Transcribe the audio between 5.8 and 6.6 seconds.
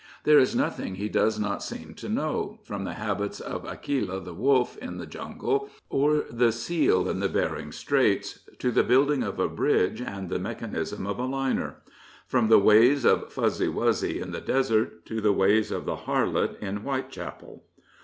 or the